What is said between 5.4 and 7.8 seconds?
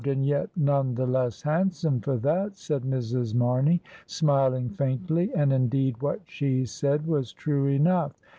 indeed what she said was true